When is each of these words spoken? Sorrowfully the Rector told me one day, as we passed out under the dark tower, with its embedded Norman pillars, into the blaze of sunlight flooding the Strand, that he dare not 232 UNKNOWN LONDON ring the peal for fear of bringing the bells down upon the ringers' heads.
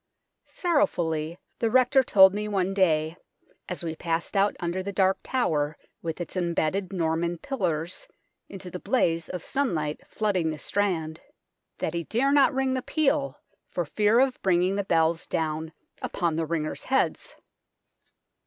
Sorrowfully 0.47 1.37
the 1.59 1.69
Rector 1.69 2.01
told 2.01 2.33
me 2.33 2.47
one 2.47 2.73
day, 2.73 3.17
as 3.69 3.83
we 3.83 3.95
passed 3.95 4.35
out 4.35 4.55
under 4.59 4.81
the 4.81 4.91
dark 4.91 5.19
tower, 5.21 5.77
with 6.01 6.19
its 6.19 6.35
embedded 6.35 6.91
Norman 6.91 7.37
pillars, 7.37 8.07
into 8.49 8.71
the 8.71 8.79
blaze 8.79 9.29
of 9.29 9.43
sunlight 9.43 10.01
flooding 10.07 10.49
the 10.49 10.57
Strand, 10.57 11.21
that 11.77 11.93
he 11.93 12.03
dare 12.03 12.31
not 12.31 12.49
232 12.49 12.57
UNKNOWN 12.57 12.57
LONDON 12.57 12.57
ring 12.57 12.73
the 12.73 12.81
peal 13.35 13.41
for 13.69 13.85
fear 13.85 14.19
of 14.19 14.41
bringing 14.41 14.75
the 14.75 14.83
bells 14.83 15.27
down 15.27 15.71
upon 16.01 16.35
the 16.35 16.47
ringers' 16.47 16.85
heads. 16.85 17.35